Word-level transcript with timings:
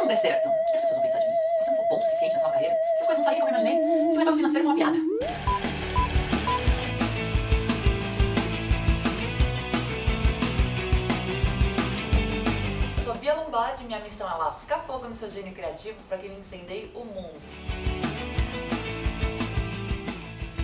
não 0.00 0.06
der 0.06 0.16
certo, 0.16 0.48
o 0.48 0.52
que 0.52 0.76
as 0.76 0.80
pessoas 0.80 0.94
vão 0.94 1.02
pensar 1.02 1.18
de 1.18 1.26
mim? 1.26 1.34
Se 1.62 1.70
eu 1.70 1.76
não 1.76 1.76
for 1.76 1.88
bom 1.88 1.98
o 1.98 2.02
suficiente 2.02 2.32
nessa 2.32 2.46
nova 2.46 2.54
carreira, 2.54 2.74
se 2.96 3.00
as 3.02 3.06
coisas 3.06 3.18
não 3.18 3.24
saírem 3.24 3.40
como 3.40 3.54
eu 3.54 3.60
imaginei, 3.60 4.10
se 4.10 4.16
o 4.16 4.18
retorno 4.18 4.36
financeiro 4.36 4.64
for 4.64 4.70
uma 4.70 4.76
piada. 4.76 4.96
Sou 12.98 13.12
a 13.12 13.16
Bia 13.16 13.34
Lombardi 13.34 13.82
e 13.82 13.86
minha 13.86 14.00
missão 14.00 14.30
é 14.30 14.34
lascar 14.36 14.82
fogo 14.86 15.06
no 15.06 15.14
seu 15.14 15.30
gênio 15.30 15.52
criativo 15.52 15.98
para 16.08 16.16
que 16.16 16.26
ele 16.26 16.40
incendeie 16.40 16.90
o 16.94 17.04
mundo. 17.04 17.38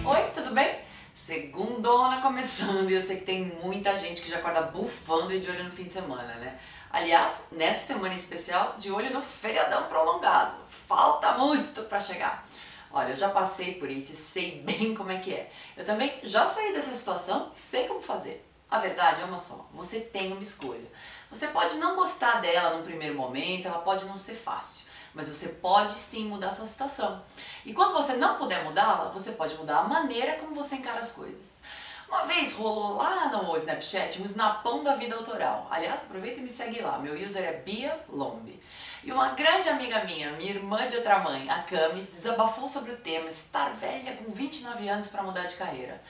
Oi, 0.05 0.31
tudo 0.33 0.55
bem? 0.55 0.86
Segundona 1.17 2.21
começando 2.21 2.91
e 2.91 2.93
eu 2.93 3.01
sei 3.01 3.17
que 3.17 3.25
tem 3.25 3.47
muita 3.63 3.97
gente 3.97 4.21
que 4.21 4.29
já 4.29 4.37
acorda 4.37 4.61
bufando 4.61 5.33
e 5.33 5.41
de 5.41 5.49
olho 5.51 5.65
no 5.65 5.71
fim 5.71 5.85
de 5.85 5.95
semana, 5.95 6.35
né? 6.35 6.61
Aliás, 6.91 7.47
nessa 7.53 7.87
semana 7.87 8.13
especial, 8.13 8.75
de 8.77 8.93
olho 8.93 9.11
no 9.15 9.23
feriadão 9.23 9.85
prolongado. 9.85 10.59
Falta 10.69 11.33
muito 11.39 11.85
para 11.85 11.99
chegar. 11.99 12.47
Olha, 12.93 13.09
eu 13.09 13.17
já 13.17 13.31
passei 13.31 13.77
por 13.77 13.91
isso 13.91 14.13
e 14.13 14.15
sei 14.15 14.61
bem 14.69 14.95
como 14.95 15.11
é 15.11 15.17
que 15.17 15.33
é. 15.33 15.51
Eu 15.75 15.87
também 15.87 16.21
já 16.23 16.47
saí 16.47 16.75
dessa 16.75 16.93
situação 16.93 17.49
sei 17.51 17.89
como 17.89 18.03
fazer. 18.03 18.47
A 18.71 18.79
verdade 18.79 19.23
é 19.23 19.25
uma 19.25 19.39
só, 19.39 19.67
você 19.73 20.01
tem 20.01 20.33
uma 20.33 20.43
escolha. 20.43 20.87
Você 21.31 21.49
pode 21.49 21.77
não 21.77 21.97
gostar 21.97 22.41
dela 22.41 22.77
no 22.77 22.85
primeiro 22.85 23.15
momento, 23.15 23.67
ela 23.67 23.79
pode 23.79 24.05
não 24.05 24.17
ser 24.17 24.35
fácil, 24.35 24.87
mas 25.13 25.29
você 25.29 25.49
pode 25.49 25.93
sim 25.93 26.27
mudar 26.27 26.53
sua 26.53 26.67
situação. 26.67 27.23
E 27.65 27.73
quando 27.73 27.93
você 27.93 28.15
não 28.15 28.37
puder 28.37 28.65
mudá-la, 28.65 29.11
você 29.11 29.33
pode 29.33 29.55
mudar 29.57 29.79
a 29.79 29.85
maneira 29.85 30.35
como 30.35 30.55
você 30.55 30.77
encara 30.77 31.01
as 31.01 31.11
coisas. 31.11 31.61
Uma 32.09 32.25
vez 32.25 32.53
rolou 32.53 32.97
lá 32.97 33.29
no 33.31 33.57
Snapchat 33.57 34.23
um 34.23 34.25
snapão 34.25 34.85
da 34.85 34.95
vida 34.95 35.17
autoral. 35.17 35.67
Aliás, 35.69 36.03
aproveita 36.03 36.39
e 36.39 36.43
me 36.43 36.49
segue 36.49 36.81
lá. 36.81 36.99
Meu 36.99 37.15
user 37.15 37.43
é 37.43 37.53
Bia 37.53 37.99
Lombe. 38.09 38.63
E 39.03 39.11
uma 39.11 39.31
grande 39.31 39.69
amiga 39.69 40.05
minha, 40.05 40.31
minha 40.33 40.51
irmã 40.51 40.87
de 40.87 40.97
outra 40.97 41.19
mãe, 41.19 41.49
a 41.51 41.63
Camis, 41.63 42.07
desabafou 42.07 42.69
sobre 42.69 42.93
o 42.93 42.97
tema 42.97 43.29
estar 43.29 43.71
velha 43.71 44.17
com 44.17 44.31
29 44.31 44.89
anos 44.89 45.09
para 45.09 45.23
mudar 45.23 45.45
de 45.47 45.57
carreira. 45.57 46.01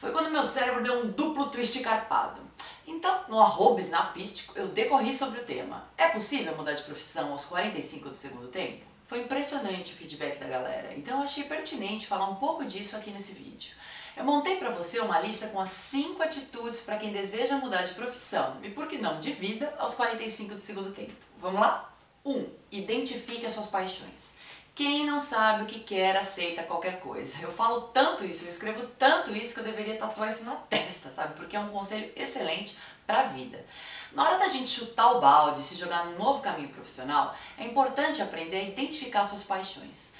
Foi 0.00 0.12
quando 0.12 0.30
meu 0.30 0.44
cérebro 0.44 0.82
deu 0.82 1.00
um 1.00 1.10
duplo 1.10 1.46
twist 1.46 1.80
carpado. 1.80 2.40
Então, 2.86 3.24
no 3.28 3.40
arroba 3.40 3.80
snapístico, 3.80 4.58
eu 4.58 4.68
decorri 4.68 5.14
sobre 5.14 5.40
o 5.40 5.44
tema. 5.44 5.84
É 5.96 6.08
possível 6.08 6.56
mudar 6.56 6.72
de 6.72 6.82
profissão 6.82 7.32
aos 7.32 7.44
45 7.46 8.10
do 8.10 8.16
segundo 8.16 8.48
tempo? 8.48 8.84
Foi 9.06 9.20
impressionante 9.20 9.92
o 9.92 9.96
feedback 9.96 10.38
da 10.38 10.46
galera, 10.46 10.94
então 10.96 11.18
eu 11.18 11.24
achei 11.24 11.44
pertinente 11.44 12.06
falar 12.06 12.28
um 12.28 12.36
pouco 12.36 12.64
disso 12.64 12.96
aqui 12.96 13.10
nesse 13.10 13.32
vídeo. 13.32 13.72
Eu 14.16 14.24
montei 14.24 14.56
para 14.56 14.70
você 14.70 15.00
uma 15.00 15.20
lista 15.20 15.48
com 15.48 15.60
as 15.60 15.70
5 15.70 16.22
atitudes 16.22 16.80
para 16.80 16.96
quem 16.96 17.12
deseja 17.12 17.56
mudar 17.56 17.82
de 17.82 17.94
profissão 17.94 18.58
e, 18.62 18.70
por 18.70 18.86
que 18.86 18.96
não, 18.96 19.18
de 19.18 19.32
vida 19.32 19.74
aos 19.76 19.94
45 19.94 20.54
do 20.54 20.60
segundo 20.60 20.92
tempo. 20.92 21.12
Vamos 21.38 21.60
lá? 21.60 21.92
1. 22.24 22.30
Um, 22.32 22.46
identifique 22.70 23.44
as 23.44 23.52
suas 23.52 23.66
paixões. 23.66 24.34
Quem 24.74 25.06
não 25.06 25.20
sabe 25.20 25.62
o 25.62 25.66
que 25.66 25.78
quer 25.78 26.16
aceita 26.16 26.64
qualquer 26.64 26.98
coisa. 26.98 27.38
Eu 27.40 27.52
falo 27.52 27.82
tanto 27.82 28.24
isso, 28.24 28.44
eu 28.44 28.48
escrevo 28.48 28.86
tanto 28.98 29.30
isso 29.34 29.54
que 29.54 29.60
eu 29.60 29.64
deveria 29.64 29.96
tatuar 29.96 30.28
isso 30.28 30.44
na 30.44 30.56
testa, 30.56 31.12
sabe? 31.12 31.34
Porque 31.34 31.54
é 31.54 31.60
um 31.60 31.68
conselho 31.68 32.10
excelente 32.16 32.76
para 33.06 33.20
a 33.20 33.24
vida. 33.24 33.64
Na 34.12 34.24
hora 34.24 34.38
da 34.38 34.48
gente 34.48 34.68
chutar 34.68 35.12
o 35.12 35.20
balde, 35.20 35.62
se 35.62 35.76
jogar 35.76 36.06
num 36.06 36.18
novo 36.18 36.40
caminho 36.40 36.70
profissional, 36.70 37.36
é 37.56 37.64
importante 37.64 38.20
aprender 38.20 38.56
a 38.56 38.62
identificar 38.62 39.24
suas 39.24 39.44
paixões. 39.44 40.12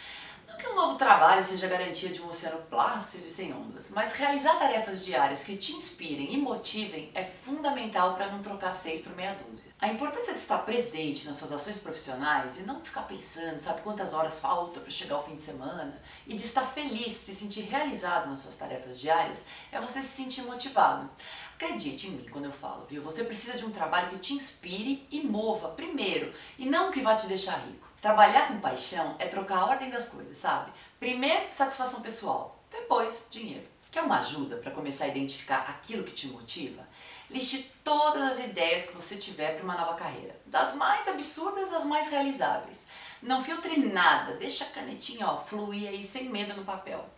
Não 0.46 0.56
que 0.56 0.68
um 0.68 0.74
novo 0.74 0.96
trabalho 0.96 1.42
seja 1.42 1.66
garantia 1.66 2.10
de 2.10 2.20
um 2.20 2.28
oceano 2.28 2.62
plácido 2.70 3.26
e 3.26 3.30
sem 3.30 3.52
ondas, 3.52 3.90
mas 3.90 4.12
realizar 4.12 4.58
tarefas 4.58 5.04
diárias 5.04 5.42
que 5.42 5.56
te 5.56 5.72
inspirem 5.72 6.34
e 6.34 6.36
motivem 6.36 7.10
é 7.14 7.24
fundamental 7.24 8.14
para 8.14 8.30
não 8.30 8.42
trocar 8.42 8.72
seis 8.72 9.00
por 9.00 9.14
meia 9.16 9.34
dúzia. 9.34 9.72
A 9.80 9.88
importância 9.88 10.32
de 10.32 10.38
estar 10.38 10.58
presente 10.58 11.26
nas 11.26 11.36
suas 11.36 11.52
ações 11.52 11.78
profissionais 11.78 12.58
e 12.58 12.62
não 12.64 12.84
ficar 12.84 13.02
pensando, 13.02 13.58
sabe, 13.58 13.82
quantas 13.82 14.12
horas 14.12 14.38
falta 14.38 14.80
para 14.80 14.90
chegar 14.90 15.16
ao 15.16 15.24
fim 15.24 15.36
de 15.36 15.42
semana, 15.42 16.00
e 16.26 16.34
de 16.34 16.44
estar 16.44 16.66
feliz, 16.66 17.12
se 17.12 17.34
sentir 17.34 17.62
realizado 17.62 18.28
nas 18.28 18.40
suas 18.40 18.56
tarefas 18.56 19.00
diárias, 19.00 19.44
é 19.72 19.80
você 19.80 20.02
se 20.02 20.08
sentir 20.08 20.42
motivado. 20.42 21.08
Acredite 21.54 22.08
em 22.08 22.10
mim 22.10 22.26
quando 22.30 22.46
eu 22.46 22.52
falo, 22.52 22.84
viu? 22.88 23.02
Você 23.02 23.24
precisa 23.24 23.56
de 23.56 23.64
um 23.64 23.70
trabalho 23.70 24.10
que 24.10 24.18
te 24.18 24.34
inspire 24.34 25.06
e 25.10 25.22
mova 25.22 25.68
primeiro, 25.68 26.32
e 26.58 26.66
não 26.66 26.90
que 26.90 27.00
vá 27.00 27.14
te 27.14 27.26
deixar 27.26 27.56
rico. 27.58 27.93
Trabalhar 28.04 28.48
com 28.48 28.60
paixão 28.60 29.16
é 29.18 29.26
trocar 29.28 29.60
a 29.60 29.64
ordem 29.64 29.88
das 29.88 30.10
coisas, 30.10 30.36
sabe? 30.36 30.70
Primeiro, 31.00 31.46
satisfação 31.50 32.02
pessoal, 32.02 32.62
depois, 32.70 33.26
dinheiro. 33.30 33.66
Quer 33.90 34.02
uma 34.02 34.18
ajuda 34.18 34.58
para 34.58 34.72
começar 34.72 35.06
a 35.06 35.08
identificar 35.08 35.64
aquilo 35.70 36.04
que 36.04 36.12
te 36.12 36.26
motiva? 36.26 36.86
Liste 37.30 37.72
todas 37.82 38.32
as 38.32 38.40
ideias 38.40 38.84
que 38.84 38.94
você 38.94 39.16
tiver 39.16 39.54
para 39.54 39.64
uma 39.64 39.78
nova 39.78 39.94
carreira, 39.94 40.36
das 40.44 40.74
mais 40.74 41.08
absurdas 41.08 41.72
às 41.72 41.86
mais 41.86 42.10
realizáveis. 42.10 42.86
Não 43.22 43.42
filtre 43.42 43.74
nada, 43.78 44.34
deixa 44.34 44.64
a 44.64 44.68
canetinha 44.68 45.26
ó, 45.26 45.38
fluir 45.38 45.88
aí 45.88 46.06
sem 46.06 46.28
medo 46.28 46.52
no 46.52 46.62
papel. 46.62 47.08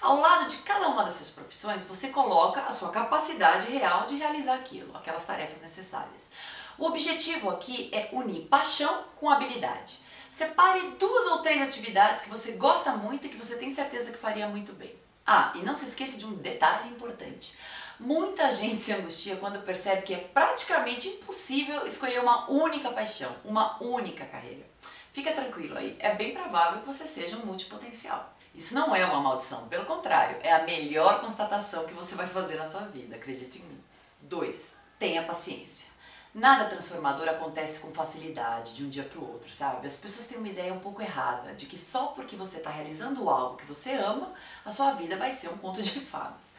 Ao 0.00 0.18
lado 0.18 0.48
de 0.48 0.56
cada 0.62 0.88
uma 0.88 1.04
dessas 1.04 1.30
profissões, 1.30 1.84
você 1.84 2.08
coloca 2.08 2.62
a 2.62 2.72
sua 2.72 2.90
capacidade 2.90 3.70
real 3.70 4.06
de 4.06 4.16
realizar 4.16 4.54
aquilo, 4.54 4.96
aquelas 4.96 5.24
tarefas 5.24 5.60
necessárias. 5.60 6.32
O 6.76 6.86
objetivo 6.86 7.48
aqui 7.48 7.90
é 7.92 8.08
unir 8.10 8.48
paixão 8.48 9.04
com 9.14 9.30
habilidade. 9.30 10.02
Separe 10.32 10.80
duas 10.98 11.26
ou 11.26 11.40
três 11.40 11.60
atividades 11.60 12.22
que 12.22 12.30
você 12.30 12.52
gosta 12.52 12.92
muito 12.92 13.26
e 13.26 13.28
que 13.28 13.36
você 13.36 13.56
tem 13.56 13.68
certeza 13.68 14.10
que 14.10 14.16
faria 14.16 14.48
muito 14.48 14.72
bem. 14.72 14.96
Ah, 15.26 15.52
e 15.54 15.58
não 15.58 15.74
se 15.74 15.84
esqueça 15.84 16.16
de 16.16 16.24
um 16.24 16.32
detalhe 16.32 16.88
importante. 16.88 17.54
Muita 18.00 18.50
gente 18.50 18.80
se 18.80 18.94
angustia 18.94 19.36
quando 19.36 19.62
percebe 19.62 20.00
que 20.00 20.14
é 20.14 20.16
praticamente 20.16 21.06
impossível 21.06 21.86
escolher 21.86 22.18
uma 22.18 22.50
única 22.50 22.90
paixão, 22.90 23.30
uma 23.44 23.76
única 23.82 24.24
carreira. 24.24 24.64
Fica 25.12 25.34
tranquilo 25.34 25.76
aí, 25.76 25.98
é 25.98 26.14
bem 26.14 26.32
provável 26.32 26.80
que 26.80 26.86
você 26.86 27.06
seja 27.06 27.36
um 27.36 27.44
multipotencial. 27.44 28.34
Isso 28.54 28.74
não 28.74 28.96
é 28.96 29.04
uma 29.04 29.20
maldição, 29.20 29.68
pelo 29.68 29.84
contrário, 29.84 30.38
é 30.42 30.50
a 30.50 30.64
melhor 30.64 31.20
constatação 31.20 31.84
que 31.84 31.92
você 31.92 32.14
vai 32.14 32.26
fazer 32.26 32.54
na 32.54 32.64
sua 32.64 32.86
vida, 32.86 33.16
acredite 33.16 33.58
em 33.58 33.66
mim. 33.66 33.84
2. 34.22 34.78
Tenha 34.98 35.24
paciência. 35.24 35.91
Nada 36.34 36.64
transformador 36.64 37.28
acontece 37.28 37.80
com 37.80 37.92
facilidade 37.92 38.74
de 38.74 38.84
um 38.84 38.88
dia 38.88 39.02
para 39.02 39.18
o 39.18 39.32
outro, 39.32 39.52
sabe? 39.52 39.86
As 39.86 39.96
pessoas 39.96 40.26
têm 40.26 40.38
uma 40.38 40.48
ideia 40.48 40.72
um 40.72 40.80
pouco 40.80 41.02
errada 41.02 41.52
de 41.54 41.66
que 41.66 41.76
só 41.76 42.06
porque 42.06 42.36
você 42.36 42.56
está 42.56 42.70
realizando 42.70 43.28
algo 43.28 43.58
que 43.58 43.66
você 43.66 43.92
ama, 43.92 44.32
a 44.64 44.72
sua 44.72 44.92
vida 44.92 45.14
vai 45.16 45.30
ser 45.30 45.48
um 45.48 45.58
conto 45.58 45.82
de 45.82 46.00
fadas. 46.00 46.54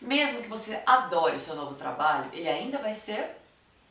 Mesmo 0.00 0.40
que 0.40 0.48
você 0.48 0.82
adore 0.86 1.36
o 1.36 1.40
seu 1.40 1.54
novo 1.54 1.74
trabalho, 1.74 2.30
ele 2.32 2.48
ainda 2.48 2.78
vai 2.78 2.94
ser 2.94 3.36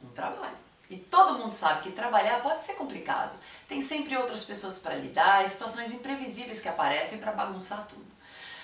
um 0.04 0.08
trabalho. 0.08 0.58
E 0.90 0.98
todo 0.98 1.38
mundo 1.38 1.52
sabe 1.52 1.82
que 1.84 1.92
trabalhar 1.92 2.42
pode 2.42 2.64
ser 2.64 2.74
complicado. 2.74 3.38
Tem 3.68 3.80
sempre 3.80 4.18
outras 4.18 4.44
pessoas 4.44 4.80
para 4.80 4.96
lidar 4.96 5.48
situações 5.48 5.92
imprevisíveis 5.92 6.62
que 6.62 6.70
aparecem 6.70 7.20
para 7.20 7.34
bagunçar 7.34 7.86
tudo. 7.88 8.08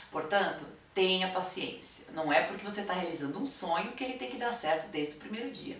Portanto, 0.09 0.65
tenha 0.93 1.31
paciência. 1.31 2.05
Não 2.13 2.31
é 2.31 2.43
porque 2.43 2.63
você 2.63 2.81
está 2.81 2.93
realizando 2.93 3.39
um 3.39 3.45
sonho 3.45 3.91
que 3.91 4.03
ele 4.03 4.13
tem 4.13 4.29
que 4.29 4.37
dar 4.37 4.53
certo 4.53 4.87
desde 4.87 5.15
o 5.15 5.19
primeiro 5.19 5.51
dia. 5.51 5.77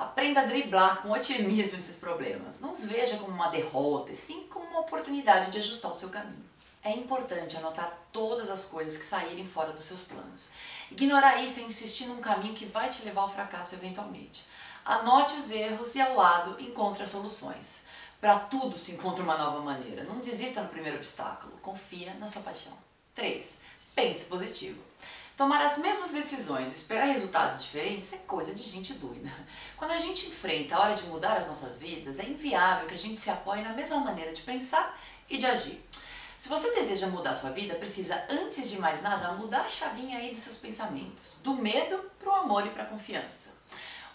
Aprenda 0.00 0.40
a 0.40 0.44
driblar 0.44 1.02
com 1.02 1.10
otimismo 1.10 1.76
esses 1.76 1.96
problemas. 1.96 2.58
Não 2.58 2.72
os 2.72 2.86
veja 2.86 3.18
como 3.18 3.34
uma 3.34 3.50
derrota, 3.50 4.10
e 4.10 4.16
sim 4.16 4.46
como 4.48 4.64
uma 4.64 4.80
oportunidade 4.80 5.50
de 5.50 5.58
ajustar 5.58 5.92
o 5.92 5.94
seu 5.94 6.08
caminho. 6.08 6.42
É 6.82 6.90
importante 6.90 7.58
anotar 7.58 7.98
todas 8.10 8.48
as 8.48 8.64
coisas 8.64 8.96
que 8.96 9.04
saírem 9.04 9.46
fora 9.46 9.74
dos 9.74 9.84
seus 9.84 10.00
planos. 10.00 10.52
Ignorar 10.90 11.44
isso 11.44 11.60
e 11.60 11.64
insistir 11.64 12.06
num 12.06 12.22
caminho 12.22 12.54
que 12.54 12.64
vai 12.64 12.88
te 12.88 13.04
levar 13.04 13.20
ao 13.20 13.30
fracasso 13.30 13.74
eventualmente. 13.74 14.46
Anote 14.86 15.34
os 15.34 15.50
erros 15.50 15.94
e 15.94 16.00
ao 16.00 16.16
lado 16.16 16.58
encontre 16.58 17.02
as 17.02 17.10
soluções. 17.10 17.84
Para 18.22 18.38
tudo 18.38 18.78
se 18.78 18.92
encontra 18.92 19.22
uma 19.22 19.36
nova 19.36 19.60
maneira. 19.60 20.04
Não 20.04 20.18
desista 20.18 20.62
no 20.62 20.70
primeiro 20.70 20.96
obstáculo. 20.96 21.58
Confia 21.60 22.14
na 22.14 22.26
sua 22.26 22.40
paixão. 22.40 22.72
3. 23.14 23.58
Pense 23.94 24.24
positivo. 24.24 24.82
Tomar 25.40 25.64
as 25.64 25.78
mesmas 25.78 26.10
decisões 26.10 26.68
e 26.68 26.72
esperar 26.72 27.06
resultados 27.06 27.62
diferentes 27.62 28.12
é 28.12 28.18
coisa 28.18 28.54
de 28.54 28.62
gente 28.62 28.92
doida. 28.92 29.30
Quando 29.74 29.92
a 29.92 29.96
gente 29.96 30.26
enfrenta 30.26 30.76
a 30.76 30.80
hora 30.80 30.94
de 30.94 31.04
mudar 31.04 31.34
as 31.38 31.46
nossas 31.46 31.78
vidas, 31.78 32.18
é 32.18 32.26
inviável 32.26 32.86
que 32.86 32.92
a 32.92 32.98
gente 32.98 33.18
se 33.18 33.30
apoie 33.30 33.62
na 33.62 33.72
mesma 33.72 33.98
maneira 34.00 34.32
de 34.32 34.42
pensar 34.42 35.00
e 35.30 35.38
de 35.38 35.46
agir. 35.46 35.82
Se 36.36 36.46
você 36.46 36.74
deseja 36.74 37.06
mudar 37.06 37.34
sua 37.34 37.48
vida, 37.48 37.74
precisa, 37.76 38.22
antes 38.28 38.68
de 38.68 38.78
mais 38.78 39.00
nada, 39.00 39.32
mudar 39.32 39.62
a 39.62 39.68
chavinha 39.68 40.18
aí 40.18 40.30
dos 40.30 40.42
seus 40.42 40.58
pensamentos, 40.58 41.38
do 41.42 41.54
medo 41.54 42.10
para 42.18 42.28
o 42.28 42.34
amor 42.34 42.66
e 42.66 42.70
para 42.70 42.82
a 42.82 42.88
confiança. 42.88 43.48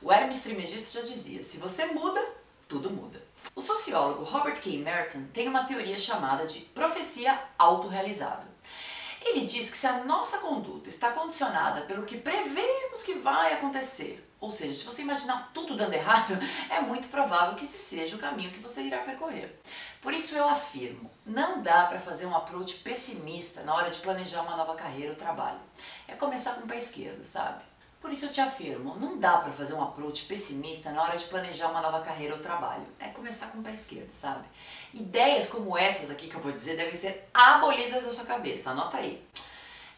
O 0.03 0.13
Hermes 0.13 0.41
Trismegisto 0.41 0.99
já 0.99 1.03
dizia, 1.03 1.41
se 1.41 1.57
você 1.57 1.87
muda, 1.87 2.23
tudo 2.67 2.91
muda. 2.91 3.19
O 3.55 3.61
sociólogo 3.61 4.23
Robert 4.23 4.61
K. 4.61 4.77
Merton 4.77 5.23
tem 5.33 5.47
uma 5.47 5.63
teoria 5.63 5.97
chamada 5.97 6.45
de 6.45 6.59
profecia 6.59 7.41
autorrealizável. 7.57 8.53
Ele 9.25 9.43
diz 9.43 9.71
que 9.71 9.77
se 9.77 9.87
a 9.87 10.03
nossa 10.03 10.37
conduta 10.37 10.87
está 10.87 11.11
condicionada 11.11 11.81
pelo 11.81 12.05
que 12.05 12.15
prevemos 12.15 13.01
que 13.03 13.15
vai 13.15 13.53
acontecer, 13.53 14.23
ou 14.39 14.51
seja, 14.51 14.75
se 14.75 14.85
você 14.85 15.01
imaginar 15.01 15.49
tudo 15.51 15.75
dando 15.75 15.93
errado, 15.93 16.37
é 16.69 16.79
muito 16.79 17.07
provável 17.07 17.55
que 17.55 17.65
esse 17.65 17.79
seja 17.79 18.15
o 18.15 18.19
caminho 18.19 18.51
que 18.51 18.59
você 18.59 18.83
irá 18.83 18.99
percorrer. 18.99 19.59
Por 19.99 20.13
isso 20.13 20.35
eu 20.35 20.47
afirmo, 20.47 21.09
não 21.25 21.59
dá 21.59 21.87
para 21.87 21.99
fazer 21.99 22.27
um 22.27 22.35
approach 22.35 22.75
pessimista 22.75 23.63
na 23.63 23.73
hora 23.73 23.89
de 23.89 23.97
planejar 23.97 24.43
uma 24.43 24.55
nova 24.55 24.75
carreira 24.75 25.09
ou 25.09 25.17
trabalho. 25.17 25.59
É 26.07 26.13
começar 26.13 26.53
com 26.53 26.65
o 26.65 26.67
pé 26.67 26.77
esquerdo, 26.77 27.23
sabe? 27.23 27.63
Por 28.05 28.13
isso 28.13 28.25
eu 28.25 28.31
te 28.31 28.39
afirmo, 28.39 28.95
não 28.99 29.17
dá 29.17 29.39
para 29.39 29.51
fazer 29.51 29.73
um 29.73 29.81
approach 29.81 30.25
pessimista 30.25 30.91
na 30.91 31.01
hora 31.01 31.17
de 31.17 31.25
planejar 31.25 31.71
uma 31.71 31.81
nova 31.81 32.01
carreira 32.01 32.35
ou 32.35 32.39
trabalho. 32.39 32.85
É 32.99 33.07
começar 33.07 33.47
com 33.47 33.57
o 33.57 33.63
pé 33.63 33.73
esquerdo, 33.73 34.11
sabe? 34.11 34.45
Ideias 34.93 35.47
como 35.47 35.75
essas 35.75 36.11
aqui 36.11 36.27
que 36.27 36.35
eu 36.35 36.39
vou 36.39 36.51
dizer 36.51 36.77
devem 36.77 36.93
ser 36.93 37.27
abolidas 37.33 38.03
da 38.03 38.11
sua 38.13 38.23
cabeça. 38.23 38.69
Anota 38.69 38.97
aí. 38.97 39.27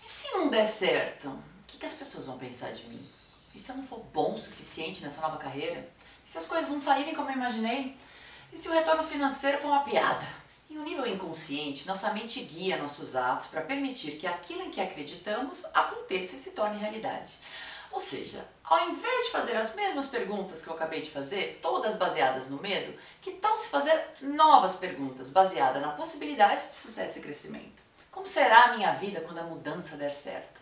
E 0.06 0.10
se 0.10 0.32
não 0.32 0.48
der 0.48 0.64
certo, 0.64 1.28
o 1.28 1.42
que, 1.68 1.78
que 1.78 1.86
as 1.86 1.96
pessoas 1.96 2.28
vão 2.28 2.38
pensar 2.38 2.72
de 2.72 2.88
mim? 2.88 3.06
E 3.54 3.60
se 3.60 3.72
eu 3.72 3.76
não 3.76 3.84
for 3.84 4.00
bom 4.14 4.36
o 4.36 4.38
suficiente 4.38 5.04
nessa 5.04 5.20
nova 5.20 5.36
carreira? 5.36 5.86
E 6.26 6.30
se 6.30 6.38
as 6.38 6.46
coisas 6.46 6.70
não 6.70 6.80
saírem 6.80 7.14
como 7.14 7.30
eu 7.30 7.36
imaginei? 7.36 7.98
E 8.54 8.58
se 8.58 8.70
o 8.70 8.72
retorno 8.72 9.04
financeiro 9.04 9.58
for 9.58 9.68
uma 9.68 9.84
piada? 9.84 10.26
Em 10.70 10.78
um 10.78 10.84
nível 10.86 11.06
inconsciente, 11.06 11.86
nossa 11.86 12.14
mente 12.14 12.40
guia 12.40 12.78
nossos 12.78 13.18
atos 13.18 13.48
para 13.48 13.60
permitir 13.60 14.12
que 14.12 14.26
aquilo 14.26 14.62
em 14.62 14.72
que 14.72 14.80
acreditamos 14.80 15.66
aconteça 15.74 16.36
e 16.36 16.40
se 16.40 16.52
torne 16.52 16.78
realidade. 16.78 17.34
Ou 17.92 18.00
seja, 18.00 18.48
ao 18.64 18.90
invés 18.90 19.26
de 19.26 19.32
fazer 19.32 19.56
as 19.56 19.74
mesmas 19.74 20.08
perguntas 20.08 20.62
que 20.62 20.68
eu 20.68 20.74
acabei 20.74 21.02
de 21.02 21.10
fazer, 21.10 21.60
todas 21.62 21.96
baseadas 21.96 22.50
no 22.50 22.62
medo, 22.62 22.98
que 23.22 23.32
tal 23.32 23.58
se 23.58 23.70
fazer 23.70 24.10
novas 24.22 24.76
perguntas 24.76 25.30
baseadas 25.30 25.82
na 25.82 25.94
possibilidade 25.94 26.68
de 26.68 26.74
sucesso 26.74 27.20
e 27.20 27.22
crescimento? 27.22 27.82
Como 28.12 28.26
será 28.26 28.66
a 28.66 28.76
minha 28.76 28.92
vida 28.94 29.22
quando 29.22 29.40
a 29.40 29.44
mudança 29.44 29.96
der 29.96 30.10
certo? 30.10 30.62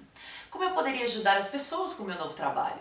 Como 0.51 0.63
eu 0.63 0.71
poderia 0.71 1.03
ajudar 1.03 1.37
as 1.37 1.47
pessoas 1.47 1.93
com 1.93 2.03
o 2.03 2.05
meu 2.05 2.17
novo 2.17 2.33
trabalho? 2.33 2.79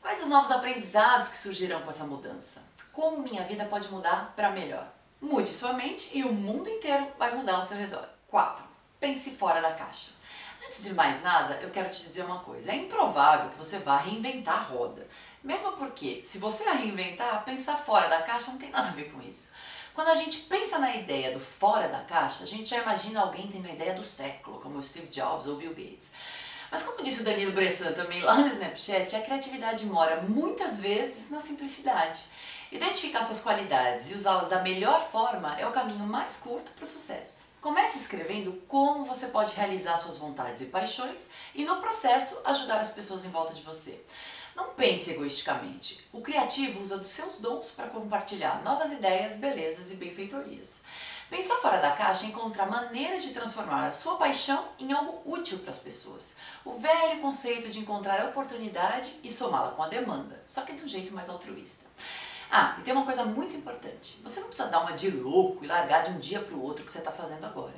Quais 0.00 0.22
os 0.22 0.28
novos 0.28 0.50
aprendizados 0.50 1.28
que 1.28 1.36
surgirão 1.36 1.82
com 1.82 1.90
essa 1.90 2.04
mudança? 2.04 2.62
Como 2.92 3.20
minha 3.20 3.44
vida 3.44 3.64
pode 3.66 3.88
mudar 3.88 4.32
para 4.34 4.50
melhor? 4.50 4.86
Mude 5.20 5.54
sua 5.54 5.74
mente 5.74 6.16
e 6.16 6.24
o 6.24 6.32
mundo 6.32 6.68
inteiro 6.68 7.08
vai 7.18 7.34
mudar 7.34 7.56
ao 7.56 7.62
seu 7.62 7.76
redor. 7.76 8.08
4. 8.28 8.64
Pense 8.98 9.32
fora 9.32 9.60
da 9.60 9.72
caixa. 9.72 10.12
Antes 10.70 10.84
de 10.84 10.94
mais 10.94 11.20
nada, 11.20 11.58
eu 11.60 11.70
quero 11.70 11.90
te 11.90 12.06
dizer 12.06 12.24
uma 12.24 12.38
coisa. 12.38 12.70
É 12.70 12.76
improvável 12.76 13.50
que 13.50 13.58
você 13.58 13.80
vá 13.80 13.96
reinventar 13.96 14.54
a 14.54 14.62
roda. 14.62 15.04
Mesmo 15.42 15.72
porque, 15.72 16.22
se 16.22 16.38
você 16.38 16.62
a 16.62 16.74
reinventar, 16.74 17.44
pensar 17.44 17.76
fora 17.76 18.08
da 18.08 18.22
caixa 18.22 18.52
não 18.52 18.58
tem 18.58 18.70
nada 18.70 18.86
a 18.86 18.92
ver 18.92 19.10
com 19.10 19.20
isso. 19.20 19.48
Quando 19.92 20.10
a 20.10 20.14
gente 20.14 20.42
pensa 20.42 20.78
na 20.78 20.94
ideia 20.94 21.32
do 21.32 21.40
fora 21.40 21.88
da 21.88 21.98
caixa, 22.04 22.44
a 22.44 22.46
gente 22.46 22.70
já 22.70 22.82
imagina 22.82 23.20
alguém 23.20 23.48
tendo 23.48 23.66
a 23.66 23.72
ideia 23.72 23.94
do 23.94 24.04
século, 24.04 24.60
como 24.60 24.78
o 24.78 24.82
Steve 24.82 25.08
Jobs 25.08 25.48
ou 25.48 25.56
Bill 25.56 25.74
Gates. 25.74 26.12
Mas 26.70 26.84
como 26.84 27.02
disse 27.02 27.22
o 27.22 27.24
Danilo 27.24 27.50
Bressan 27.50 27.90
também 27.90 28.22
lá 28.22 28.36
no 28.36 28.46
Snapchat, 28.46 29.16
a 29.16 29.22
criatividade 29.22 29.86
mora 29.86 30.22
muitas 30.22 30.78
vezes 30.78 31.30
na 31.30 31.40
simplicidade. 31.40 32.20
Identificar 32.70 33.26
suas 33.26 33.40
qualidades 33.40 34.08
e 34.08 34.14
usá-las 34.14 34.48
da 34.48 34.62
melhor 34.62 35.10
forma 35.10 35.58
é 35.58 35.66
o 35.66 35.72
caminho 35.72 36.06
mais 36.06 36.36
curto 36.36 36.70
para 36.70 36.84
o 36.84 36.86
sucesso. 36.86 37.49
Comece 37.60 37.98
escrevendo 37.98 38.52
como 38.66 39.04
você 39.04 39.26
pode 39.26 39.54
realizar 39.54 39.94
suas 39.98 40.16
vontades 40.16 40.62
e 40.62 40.66
paixões 40.66 41.28
e, 41.54 41.62
no 41.62 41.76
processo, 41.76 42.38
ajudar 42.46 42.80
as 42.80 42.90
pessoas 42.90 43.22
em 43.26 43.28
volta 43.28 43.52
de 43.52 43.60
você. 43.60 44.02
Não 44.56 44.70
pense 44.70 45.10
egoisticamente. 45.10 46.08
O 46.10 46.22
criativo 46.22 46.80
usa 46.80 46.96
dos 46.96 47.10
seus 47.10 47.38
dons 47.38 47.70
para 47.70 47.88
compartilhar 47.88 48.62
novas 48.64 48.92
ideias, 48.92 49.36
belezas 49.36 49.90
e 49.90 49.96
benfeitorias. 49.96 50.84
Pensar 51.28 51.56
fora 51.56 51.76
da 51.78 51.92
caixa 51.92 52.24
é 52.24 52.28
encontrar 52.28 52.64
maneiras 52.64 53.22
de 53.22 53.34
transformar 53.34 53.88
a 53.88 53.92
sua 53.92 54.16
paixão 54.16 54.66
em 54.78 54.90
algo 54.92 55.20
útil 55.30 55.58
para 55.58 55.70
as 55.70 55.78
pessoas. 55.78 56.36
O 56.64 56.78
velho 56.78 57.20
conceito 57.20 57.68
de 57.68 57.78
encontrar 57.78 58.20
a 58.20 58.30
oportunidade 58.30 59.20
e 59.22 59.30
somá-la 59.30 59.72
com 59.72 59.82
a 59.82 59.88
demanda, 59.88 60.40
só 60.46 60.62
que 60.62 60.72
de 60.72 60.82
um 60.82 60.88
jeito 60.88 61.12
mais 61.12 61.28
altruísta. 61.28 61.84
Ah, 62.50 62.74
e 62.80 62.82
tem 62.82 62.92
uma 62.92 63.04
coisa 63.04 63.24
muito 63.24 63.54
importante. 63.54 64.18
Você 64.24 64.39
precisa 64.60 64.66
dar 64.68 64.80
uma 64.80 64.92
de 64.92 65.10
louco 65.10 65.64
e 65.64 65.66
largar 65.66 66.02
de 66.02 66.10
um 66.10 66.18
dia 66.18 66.40
para 66.40 66.54
o 66.54 66.62
outro 66.62 66.82
o 66.82 66.86
que 66.86 66.92
você 66.92 66.98
está 66.98 67.10
fazendo 67.10 67.44
agora. 67.44 67.74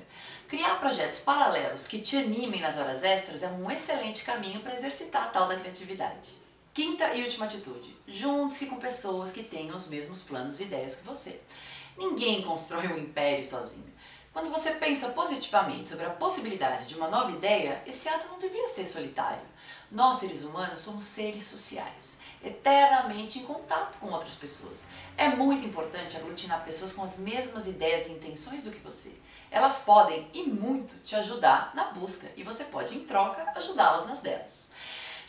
Criar 0.49 0.81
projetos 0.81 1.21
paralelos 1.21 1.87
que 1.87 2.01
te 2.01 2.17
animem 2.17 2.61
nas 2.61 2.77
horas 2.77 3.05
extras 3.05 3.43
é 3.43 3.49
um 3.49 3.71
excelente 3.71 4.25
caminho 4.25 4.61
para 4.61 4.75
exercitar 4.75 5.25
a 5.25 5.29
tal 5.29 5.49
da 5.49 5.57
criatividade. 5.57 6.41
Quinta 6.75 7.15
e 7.15 7.23
última 7.23 7.47
atitude. 7.47 7.97
Junte-se 8.07 8.67
com 8.67 8.77
pessoas 8.77 9.31
que 9.31 9.43
tenham 9.43 9.77
os 9.77 9.89
mesmos 9.89 10.23
planos 10.23 10.61
e 10.61 10.65
ideias 10.65 10.97
que 10.97 11.07
você. 11.07 11.41
Ninguém 11.97 12.43
constrói 12.43 12.89
um 12.89 12.99
império 12.99 13.45
sozinho. 13.45 13.93
Quando 14.33 14.51
você 14.51 14.73
pensa 14.73 15.11
positivamente 15.11 15.91
sobre 15.91 16.07
a 16.07 16.11
possibilidade 16.11 16.87
de 16.87 16.95
uma 16.95 17.09
nova 17.09 17.31
ideia, 17.31 17.83
esse 17.87 18.09
ato 18.09 18.29
não 18.29 18.39
devia 18.39 18.67
ser 18.67 18.87
solitário. 18.87 19.45
Nós, 19.91 20.21
seres 20.21 20.43
humanos, 20.43 20.81
somos 20.81 21.05
seres 21.05 21.45
sociais, 21.45 22.17
eternamente 22.45 23.39
em 23.39 23.45
contato 23.45 23.99
com 23.99 24.09
outras 24.09 24.35
pessoas. 24.35 24.87
É 25.17 25.29
muito 25.29 25.65
importante 25.65 26.17
aglutinar 26.17 26.65
pessoas 26.65 26.93
com 26.93 27.03
as 27.03 27.19
mesmas 27.19 27.67
ideias 27.67 28.07
e 28.07 28.13
intenções 28.13 28.63
do 28.63 28.71
que 28.71 28.79
você. 28.79 29.13
Elas 29.51 29.81
podem 29.81 30.31
e 30.33 30.45
muito 30.45 30.95
te 31.05 31.15
ajudar 31.15 31.73
na 31.75 31.91
busca 31.91 32.27
e 32.37 32.43
você 32.43 32.65
pode, 32.65 32.97
em 32.97 33.05
troca, 33.05 33.53
ajudá-las 33.55 34.07
nas 34.07 34.21
delas. 34.21 34.71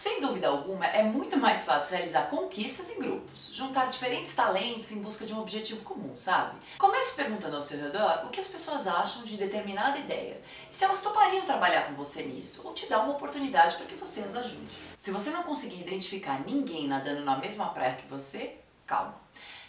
Sem 0.03 0.19
dúvida 0.19 0.49
alguma, 0.49 0.85
é 0.85 1.01
muito 1.01 1.37
mais 1.37 1.63
fácil 1.63 1.91
realizar 1.91 2.23
conquistas 2.23 2.89
em 2.89 2.99
grupos, 2.99 3.51
juntar 3.53 3.85
diferentes 3.85 4.35
talentos 4.35 4.91
em 4.91 5.01
busca 5.01 5.25
de 5.25 5.33
um 5.33 5.39
objetivo 5.39 5.81
comum, 5.81 6.11
sabe? 6.17 6.57
Comece 6.77 7.15
perguntando 7.15 7.55
ao 7.55 7.61
seu 7.61 7.79
redor 7.79 8.25
o 8.25 8.29
que 8.29 8.41
as 8.41 8.49
pessoas 8.49 8.85
acham 8.85 9.23
de 9.23 9.37
determinada 9.37 9.97
ideia 9.97 10.41
e 10.69 10.75
se 10.75 10.83
elas 10.83 11.01
topariam 11.01 11.45
trabalhar 11.45 11.83
com 11.83 11.93
você 11.93 12.23
nisso 12.23 12.59
ou 12.65 12.73
te 12.73 12.87
dar 12.87 12.99
uma 12.99 13.13
oportunidade 13.13 13.77
para 13.77 13.85
que 13.85 13.95
você 13.95 14.19
as 14.19 14.35
ajude. 14.35 14.77
Se 14.99 15.09
você 15.09 15.29
não 15.29 15.43
conseguir 15.43 15.79
identificar 15.79 16.41
ninguém 16.45 16.85
nadando 16.85 17.23
na 17.23 17.37
mesma 17.37 17.67
praia 17.67 17.95
que 17.95 18.05
você, 18.05 18.57
calma. 18.85 19.22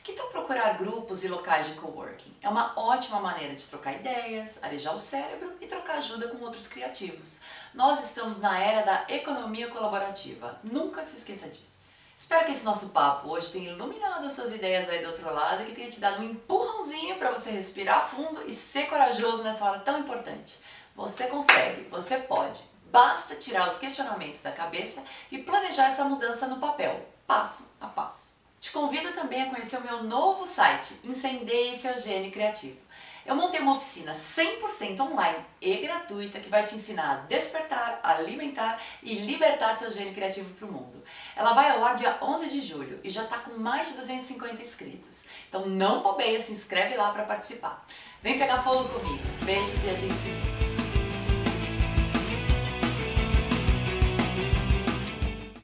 Que 0.05 0.13
tal 0.13 0.27
procurar 0.27 0.77
grupos 0.77 1.25
e 1.25 1.29
locais 1.29 1.67
de 1.67 1.73
coworking? 1.77 2.37
É 2.43 2.49
uma 2.51 2.79
ótima 2.79 3.21
maneira 3.21 3.55
de 3.55 3.67
trocar 3.67 3.95
ideias, 3.95 4.63
arejar 4.63 4.95
o 4.95 5.01
cérebro 5.01 5.57
e 5.63 5.67
trocar 5.67 5.97
ajuda 5.97 6.29
com 6.29 6.45
outros 6.45 6.69
criativos. 6.69 7.41
Nós 7.73 8.05
estamos 8.05 8.39
na 8.39 8.59
era 8.59 8.83
da 8.83 9.07
economia 9.09 9.69
colaborativa. 9.69 10.61
Nunca 10.63 11.03
se 11.07 11.17
esqueça 11.17 11.49
disso. 11.49 11.89
Espero 12.15 12.45
que 12.45 12.53
esse 12.53 12.67
nosso 12.67 12.91
papo 12.91 13.31
hoje 13.31 13.53
tenha 13.53 13.73
iluminado 13.73 14.27
as 14.27 14.35
suas 14.35 14.53
ideias 14.53 14.91
aí 14.91 15.01
do 15.01 15.09
outro 15.09 15.33
lado 15.33 15.63
e 15.63 15.67
que 15.67 15.73
tenha 15.73 15.89
te 15.89 16.01
dado 16.01 16.21
um 16.21 16.25
empurrãozinho 16.25 17.17
para 17.17 17.31
você 17.31 17.51
respirar 17.53 18.07
fundo 18.07 18.47
e 18.47 18.53
ser 18.53 18.89
corajoso 18.89 19.43
nessa 19.43 19.65
hora 19.65 19.81
tão 19.81 20.01
importante. 20.01 20.59
Você 20.95 21.29
consegue, 21.29 21.89
você 21.89 22.19
pode. 22.19 22.61
Basta 22.93 23.37
tirar 23.37 23.67
os 23.67 23.79
questionamentos 23.79 24.43
da 24.43 24.53
cabeça 24.53 25.03
e 25.33 25.39
planejar 25.39 25.87
essa 25.87 26.05
mudança 26.05 26.47
no 26.47 26.59
papel, 26.59 27.09
passo 27.27 27.71
a 27.81 27.87
passo. 27.87 28.34
Te 28.65 28.71
convido 28.71 29.13
também 29.13 29.43
a 29.43 29.51
conhecer 29.51 29.77
o 29.77 29.83
meu 29.83 30.03
novo 30.05 30.47
site, 30.47 30.99
Incendeie 31.05 31.79
seu 31.79 31.99
Gênio 31.99 32.33
Criativo. 32.33 32.79
Eu 33.27 33.37
montei 33.37 33.61
uma 33.61 33.77
oficina 33.77 34.13
100% 34.13 35.01
online 35.01 35.37
e 35.61 35.77
gratuita 35.83 36.41
que 36.41 36.49
vai 36.49 36.63
te 36.63 36.75
ensinar 36.75 37.11
a 37.11 37.15
despertar, 37.27 38.01
alimentar 38.03 38.81
e 39.03 39.17
libertar 39.17 39.77
seu 39.77 39.91
gênio 39.91 40.15
criativo 40.15 40.49
para 40.55 40.67
o 40.67 40.73
mundo. 40.73 41.05
Ela 41.37 41.53
vai 41.53 41.73
ao 41.73 41.85
ar 41.85 41.95
dia 41.95 42.17
11 42.23 42.49
de 42.49 42.63
julho 42.63 42.99
e 43.05 43.11
já 43.11 43.25
está 43.25 43.37
com 43.37 43.59
mais 43.59 43.89
de 43.89 43.97
250 43.97 44.63
inscritos. 44.63 45.25
Então 45.47 45.67
não 45.67 46.03
bobeia, 46.03 46.41
se 46.41 46.53
inscreve 46.53 46.97
lá 46.97 47.13
para 47.13 47.25
participar. 47.25 47.85
Vem 48.23 48.39
pegar 48.39 48.63
fogo 48.63 48.89
comigo. 48.89 49.25
Beijos 49.45 49.85
e 49.85 49.91
a 49.91 49.95
gente 49.95 50.15
se 50.15 50.31
vê. 50.31 50.64